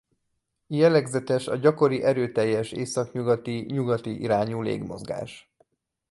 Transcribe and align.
Jellegzetes 0.67 1.47
a 1.47 1.55
gyakori 1.55 2.03
erőteljes 2.03 2.71
északnyugati-nyugati 2.71 4.21
irányú 4.21 4.61
légmozgás. 4.61 5.53